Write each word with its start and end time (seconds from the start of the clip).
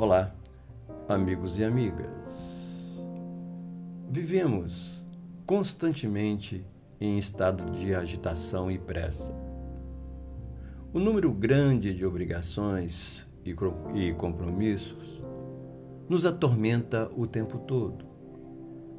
Olá, 0.00 0.32
amigos 1.08 1.58
e 1.58 1.64
amigas. 1.64 3.02
Vivemos 4.08 5.04
constantemente 5.44 6.64
em 7.00 7.18
estado 7.18 7.72
de 7.72 7.92
agitação 7.92 8.70
e 8.70 8.78
pressa. 8.78 9.34
O 10.92 11.00
número 11.00 11.32
grande 11.32 11.92
de 11.92 12.06
obrigações 12.06 13.26
e 13.44 14.14
compromissos 14.14 15.20
nos 16.08 16.24
atormenta 16.24 17.10
o 17.16 17.26
tempo 17.26 17.58
todo. 17.58 18.04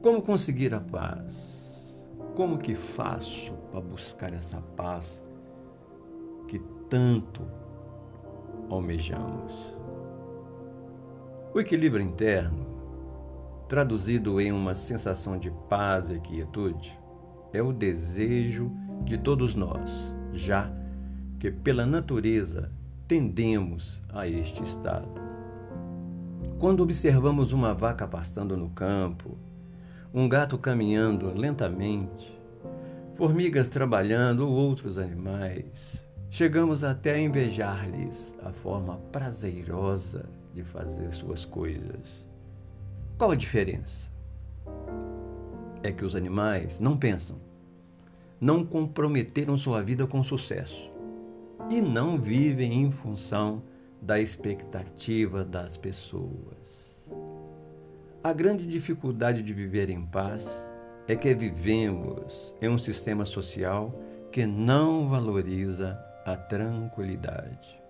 Como 0.00 0.22
conseguir 0.22 0.72
a 0.72 0.80
paz? 0.80 2.00
Como 2.34 2.56
que 2.56 2.74
faço 2.74 3.52
para 3.70 3.82
buscar 3.82 4.32
essa 4.32 4.62
paz 4.62 5.22
que 6.48 6.58
tanto 6.88 7.42
almejamos? 8.70 9.76
O 11.56 11.60
equilíbrio 11.60 12.04
interno, 12.04 12.66
traduzido 13.66 14.38
em 14.38 14.52
uma 14.52 14.74
sensação 14.74 15.38
de 15.38 15.50
paz 15.70 16.10
e 16.10 16.20
quietude, 16.20 16.94
é 17.50 17.62
o 17.62 17.72
desejo 17.72 18.70
de 19.06 19.16
todos 19.16 19.54
nós, 19.54 19.90
já 20.34 20.70
que 21.40 21.50
pela 21.50 21.86
natureza 21.86 22.70
tendemos 23.08 24.02
a 24.10 24.28
este 24.28 24.62
estado. 24.62 25.08
Quando 26.58 26.82
observamos 26.82 27.54
uma 27.54 27.72
vaca 27.72 28.06
pastando 28.06 28.54
no 28.54 28.68
campo, 28.68 29.38
um 30.12 30.28
gato 30.28 30.58
caminhando 30.58 31.32
lentamente, 31.32 32.38
formigas 33.14 33.70
trabalhando 33.70 34.46
ou 34.46 34.52
outros 34.52 34.98
animais, 34.98 36.04
chegamos 36.28 36.84
até 36.84 37.14
a 37.14 37.18
invejar-lhes 37.18 38.34
a 38.44 38.52
forma 38.52 38.98
prazerosa 39.10 40.28
de 40.56 40.64
fazer 40.64 41.12
suas 41.12 41.44
coisas. 41.44 42.26
Qual 43.18 43.30
a 43.30 43.36
diferença? 43.36 44.10
É 45.82 45.92
que 45.92 46.02
os 46.02 46.16
animais 46.16 46.80
não 46.80 46.96
pensam, 46.96 47.36
não 48.40 48.64
comprometeram 48.64 49.54
sua 49.58 49.82
vida 49.82 50.06
com 50.06 50.24
sucesso 50.24 50.90
e 51.68 51.80
não 51.82 52.18
vivem 52.18 52.72
em 52.72 52.90
função 52.90 53.62
da 54.00 54.18
expectativa 54.18 55.44
das 55.44 55.76
pessoas. 55.76 56.96
A 58.24 58.32
grande 58.32 58.66
dificuldade 58.66 59.42
de 59.42 59.52
viver 59.52 59.90
em 59.90 60.04
paz 60.06 60.48
é 61.06 61.14
que 61.14 61.34
vivemos 61.34 62.54
em 62.62 62.68
um 62.68 62.78
sistema 62.78 63.26
social 63.26 63.94
que 64.32 64.46
não 64.46 65.06
valoriza 65.06 65.98
a 66.24 66.34
tranquilidade. 66.34 67.85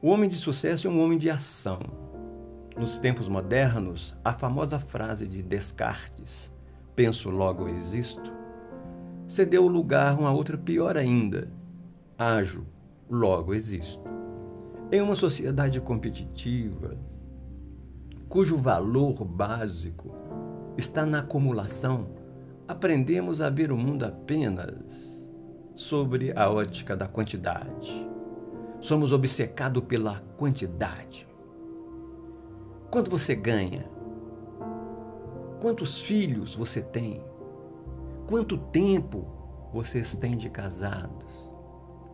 O 0.00 0.10
homem 0.10 0.30
de 0.30 0.36
sucesso 0.36 0.86
é 0.86 0.90
um 0.90 1.02
homem 1.02 1.18
de 1.18 1.28
ação. 1.28 1.80
Nos 2.76 3.00
tempos 3.00 3.26
modernos, 3.26 4.14
a 4.24 4.32
famosa 4.32 4.78
frase 4.78 5.26
de 5.26 5.42
Descartes, 5.42 6.52
penso 6.94 7.30
logo 7.30 7.68
existo, 7.68 8.32
cedeu 9.26 9.66
lugar 9.66 10.12
a 10.12 10.20
uma 10.20 10.30
outra 10.30 10.56
pior 10.56 10.96
ainda, 10.96 11.50
ajo, 12.16 12.64
logo 13.10 13.52
existo. 13.52 14.08
Em 14.92 15.02
uma 15.02 15.16
sociedade 15.16 15.80
competitiva, 15.80 16.96
cujo 18.28 18.56
valor 18.56 19.24
básico 19.24 20.14
está 20.76 21.04
na 21.04 21.18
acumulação, 21.18 22.10
aprendemos 22.68 23.40
a 23.40 23.50
ver 23.50 23.72
o 23.72 23.76
mundo 23.76 24.04
apenas 24.04 24.80
sobre 25.74 26.32
a 26.38 26.48
ótica 26.48 26.96
da 26.96 27.08
quantidade 27.08 28.07
somos 28.80 29.12
obcecados 29.12 29.82
pela 29.84 30.20
quantidade. 30.36 31.26
Quanto 32.90 33.10
você 33.10 33.34
ganha? 33.34 33.84
Quantos 35.60 36.00
filhos 36.00 36.54
você 36.54 36.80
tem? 36.80 37.22
Quanto 38.26 38.56
tempo 38.56 39.26
vocês 39.72 40.14
têm 40.14 40.36
de 40.36 40.48
casados? 40.48 41.50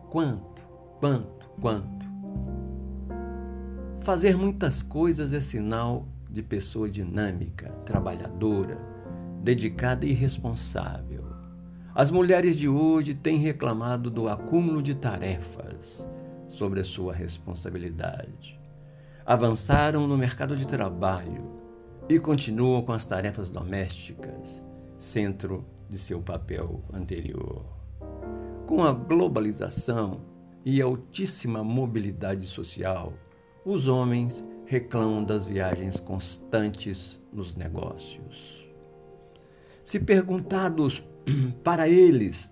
Quanto? 0.09 0.63
Quanto? 0.99 1.49
Quanto? 1.61 2.05
Fazer 4.01 4.37
muitas 4.37 4.83
coisas 4.83 5.33
é 5.33 5.39
sinal 5.39 6.07
de 6.29 6.43
pessoa 6.43 6.89
dinâmica, 6.89 7.69
trabalhadora, 7.85 8.77
dedicada 9.41 10.05
e 10.05 10.11
responsável. 10.13 11.14
As 11.95 12.11
mulheres 12.11 12.57
de 12.57 12.67
hoje 12.67 13.13
têm 13.15 13.37
reclamado 13.37 14.11
do 14.11 14.27
acúmulo 14.27 14.83
de 14.83 14.93
tarefas, 14.93 16.05
sobre 16.49 16.81
a 16.81 16.83
sua 16.83 17.13
responsabilidade. 17.13 18.59
Avançaram 19.25 20.05
no 20.05 20.17
mercado 20.17 20.57
de 20.57 20.67
trabalho 20.67 21.49
e 22.09 22.19
continuam 22.19 22.81
com 22.81 22.91
as 22.91 23.05
tarefas 23.05 23.49
domésticas, 23.49 24.61
centro 24.99 25.65
de 25.89 25.97
seu 25.97 26.21
papel 26.21 26.83
anterior. 26.93 27.63
Com 28.67 28.83
a 28.83 28.91
globalização 28.91 30.19
e 30.65 30.81
altíssima 30.81 31.63
mobilidade 31.63 32.45
social, 32.45 33.13
os 33.63 33.87
homens 33.87 34.43
reclamam 34.65 35.23
das 35.23 35.45
viagens 35.45 35.97
constantes 36.01 37.21
nos 37.31 37.55
negócios. 37.55 38.64
Se 39.85 39.99
perguntados 39.99 41.03
para 41.63 41.87
eles 41.87 42.51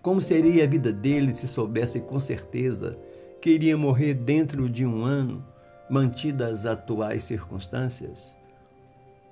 como 0.00 0.20
seria 0.20 0.62
a 0.62 0.66
vida 0.68 0.92
dele 0.92 1.34
se 1.34 1.48
soubesse 1.48 1.98
com 1.98 2.20
certeza 2.20 2.96
que 3.42 3.50
iria 3.50 3.76
morrer 3.76 4.14
dentro 4.14 4.70
de 4.70 4.86
um 4.86 5.04
ano, 5.04 5.44
mantidas 5.90 6.64
as 6.64 6.66
atuais 6.66 7.24
circunstâncias? 7.24 8.32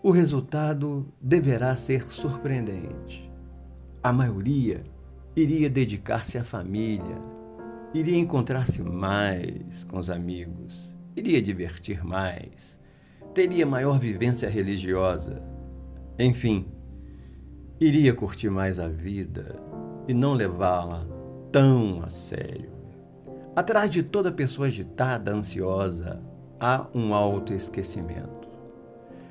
O 0.02 0.10
resultado 0.10 1.06
deverá 1.20 1.76
ser 1.76 2.02
surpreendente. 2.06 3.30
A 4.02 4.12
maioria 4.12 4.82
iria 5.36 5.70
dedicar-se 5.70 6.36
à 6.36 6.42
família, 6.42 7.22
iria 7.94 8.18
encontrar-se 8.18 8.82
mais 8.82 9.84
com 9.84 9.98
os 9.98 10.10
amigos, 10.10 10.92
iria 11.14 11.40
divertir 11.40 12.04
mais, 12.04 12.76
teria 13.32 13.64
maior 13.64 14.00
vivência 14.00 14.48
religiosa. 14.48 15.40
Enfim, 16.18 16.73
iria 17.86 18.14
curtir 18.14 18.48
mais 18.48 18.78
a 18.78 18.88
vida, 18.88 19.56
e 20.08 20.14
não 20.14 20.32
levá-la 20.32 21.06
tão 21.52 22.02
a 22.02 22.08
sério. 22.08 22.72
Atrás 23.54 23.90
de 23.90 24.02
toda 24.02 24.32
pessoa 24.32 24.68
agitada, 24.68 25.32
ansiosa, 25.32 26.20
há 26.58 26.86
um 26.94 27.14
autoesquecimento. 27.14 28.48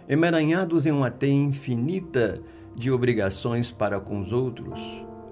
Emaranhados 0.08 0.86
em 0.86 0.92
uma 0.92 1.10
teia 1.10 1.34
infinita 1.34 2.42
de 2.76 2.92
obrigações 2.92 3.72
para 3.72 4.00
com 4.00 4.20
os 4.20 4.32
outros, 4.32 4.80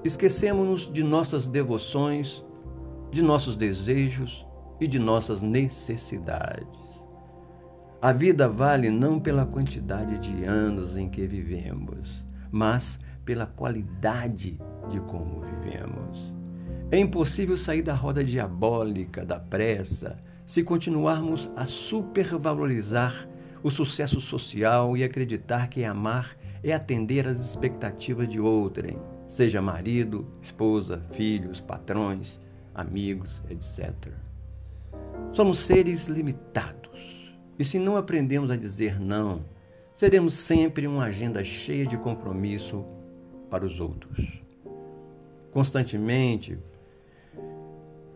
esquecemos-nos 0.03 0.91
de 0.91 1.03
nossas 1.03 1.47
devoções, 1.47 2.43
de 3.11 3.21
nossos 3.21 3.55
desejos 3.55 4.45
e 4.79 4.87
de 4.87 4.97
nossas 4.97 5.41
necessidades. 5.41 6.65
A 8.01 8.11
vida 8.11 8.47
vale 8.49 8.89
não 8.89 9.19
pela 9.19 9.45
quantidade 9.45 10.17
de 10.17 10.43
anos 10.43 10.97
em 10.97 11.07
que 11.07 11.27
vivemos, 11.27 12.25
mas 12.51 12.99
pela 13.25 13.45
qualidade 13.45 14.59
de 14.89 14.99
como 15.01 15.41
vivemos. 15.41 16.33
É 16.91 16.97
impossível 16.97 17.57
sair 17.57 17.81
da 17.81 17.93
roda 17.93 18.23
diabólica 18.23 19.25
da 19.25 19.39
pressa 19.39 20.19
se 20.45 20.63
continuarmos 20.63 21.49
a 21.55 21.65
supervalorizar 21.65 23.29
o 23.63 23.71
sucesso 23.71 24.19
social 24.19 24.97
e 24.97 25.03
acreditar 25.03 25.69
que 25.69 25.85
amar 25.85 26.35
é 26.63 26.73
atender 26.73 27.25
às 27.27 27.39
expectativas 27.39 28.27
de 28.27 28.39
outrem, 28.39 28.99
seja 29.27 29.61
marido, 29.61 30.27
esposa, 30.41 31.01
filhos, 31.11 31.61
patrões, 31.61 32.39
amigos, 32.75 33.41
etc. 33.49 34.11
Somos 35.31 35.59
seres 35.59 36.07
limitados 36.07 37.31
e 37.57 37.63
se 37.63 37.79
não 37.79 37.95
aprendemos 37.95 38.51
a 38.51 38.57
dizer 38.57 38.99
não, 38.99 39.45
seremos 39.93 40.33
sempre 40.33 40.87
uma 40.87 41.05
agenda 41.05 41.43
cheia 41.43 41.85
de 41.85 41.97
compromisso 41.97 42.85
para 43.51 43.65
os 43.65 43.81
outros. 43.81 44.41
Constantemente 45.51 46.57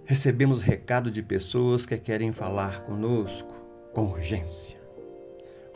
recebemos 0.06 0.62
recado 0.62 1.12
de 1.12 1.22
pessoas 1.22 1.86
que 1.86 1.98
querem 1.98 2.32
falar 2.32 2.86
conosco 2.86 3.54
com 3.94 4.06
urgência. 4.06 4.80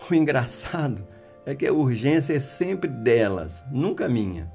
O 0.09 0.13
engraçado 0.15 1.05
é 1.45 1.53
que 1.53 1.67
a 1.67 1.73
urgência 1.73 2.33
é 2.33 2.39
sempre 2.39 2.89
delas, 2.89 3.61
nunca 3.69 4.07
minha. 4.07 4.49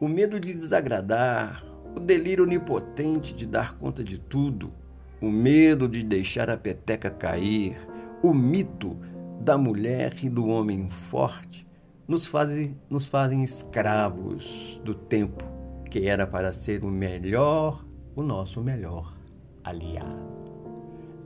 O 0.00 0.08
medo 0.08 0.40
de 0.40 0.52
desagradar, 0.52 1.64
o 1.94 2.00
delírio 2.00 2.44
onipotente 2.44 3.32
de 3.32 3.46
dar 3.46 3.78
conta 3.78 4.02
de 4.02 4.18
tudo, 4.18 4.72
o 5.20 5.30
medo 5.30 5.88
de 5.88 6.02
deixar 6.02 6.50
a 6.50 6.56
peteca 6.56 7.08
cair, 7.08 7.76
o 8.20 8.34
mito 8.34 8.96
da 9.40 9.56
mulher 9.56 10.12
e 10.22 10.28
do 10.28 10.46
homem 10.48 10.90
forte 10.90 11.67
nos 12.08 12.26
fazem, 12.26 12.74
nos 12.88 13.06
fazem 13.06 13.44
escravos 13.44 14.80
do 14.82 14.94
tempo 14.94 15.44
que 15.90 16.08
era 16.08 16.26
para 16.26 16.54
ser 16.54 16.82
o 16.82 16.88
melhor, 16.88 17.84
o 18.16 18.22
nosso 18.22 18.62
melhor 18.62 19.14
aliado. 19.62 20.26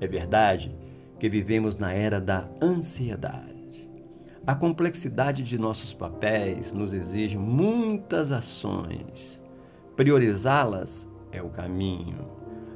É 0.01 0.09
verdade 0.09 0.77
que 1.21 1.29
vivemos 1.29 1.77
na 1.77 1.93
era 1.93 2.21
da 2.21 2.49
ansiedade. 2.61 3.89
A 4.45 4.57
complexidade 4.57 5.45
de 5.45 5.57
nossos 5.57 5.95
papéis 5.95 6.73
nos 6.73 6.93
exige 6.93 7.39
muitas 7.39 8.33
ações. 8.33 9.41
Priorizá-las 9.95 11.07
é 11.31 11.41
o 11.41 11.49
caminho. 11.49 12.27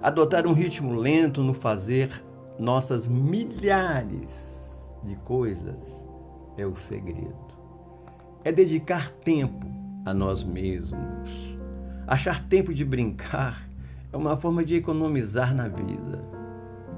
Adotar 0.01 0.47
um 0.47 0.53
ritmo 0.53 0.95
lento 0.95 1.43
no 1.43 1.53
fazer 1.53 2.25
nossas 2.57 3.09
milhares 3.09 4.89
de 5.03 5.17
coisas 5.17 6.07
é 6.57 6.65
o 6.65 6.77
segredo. 6.77 7.46
É 8.47 8.53
dedicar 8.53 9.11
tempo 9.11 9.67
a 10.05 10.15
nós 10.15 10.45
mesmos. 10.45 11.01
Achar 12.07 12.47
tempo 12.47 12.73
de 12.73 12.85
brincar 12.85 13.69
é 14.13 14.17
uma 14.17 14.37
forma 14.37 14.65
de 14.65 14.77
economizar 14.77 15.53
na 15.53 15.67
vida. 15.67 16.23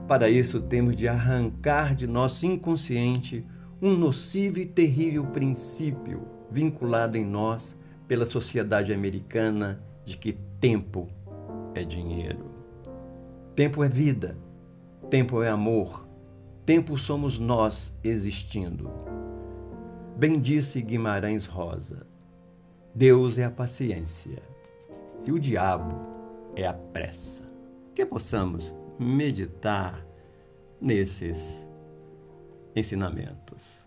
Para 0.07 0.29
isso, 0.29 0.61
temos 0.61 0.95
de 0.95 1.09
arrancar 1.09 1.95
de 1.95 2.07
nosso 2.07 2.45
inconsciente 2.45 3.47
um 3.81 3.97
nocivo 3.97 4.59
e 4.59 4.67
terrível 4.67 5.25
princípio 5.25 6.21
vinculado 6.51 7.17
em 7.17 7.25
nós 7.25 7.75
pela 8.07 8.27
sociedade 8.27 8.93
americana 8.93 9.83
de 10.05 10.19
que 10.19 10.35
tempo 10.61 11.09
é 11.75 11.83
dinheiro. 11.83 12.45
Tempo 13.57 13.83
é 13.83 13.89
vida, 13.89 14.37
tempo 15.09 15.43
é 15.43 15.49
amor, 15.49 16.07
tempo 16.67 16.99
somos 16.99 17.39
nós 17.39 17.91
existindo. 18.05 18.91
Bem 20.19 20.41
disse 20.41 20.83
Guimarães 20.83 21.47
Rosa: 21.47 22.05
Deus 22.93 23.39
é 23.39 23.45
a 23.45 23.51
paciência 23.53 24.43
e 25.25 25.31
o 25.31 25.39
diabo 25.39 25.95
é 26.57 26.67
a 26.67 26.75
pressa. 26.75 27.45
Que 27.95 28.05
possamos 28.05 28.75
meditar 28.99 30.05
nesses 30.81 31.69
ensinamentos. 32.75 33.79